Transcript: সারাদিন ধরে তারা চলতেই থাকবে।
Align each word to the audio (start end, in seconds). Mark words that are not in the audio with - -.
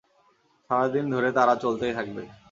সারাদিন 0.69 1.05
ধরে 1.13 1.29
তারা 1.37 1.53
চলতেই 1.63 1.93
থাকবে। 1.97 2.23